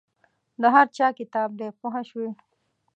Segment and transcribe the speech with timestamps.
[0.61, 2.29] د هر چا کتاب دی پوه شوې!.